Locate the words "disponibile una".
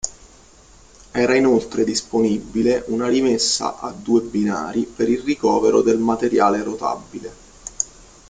1.83-3.07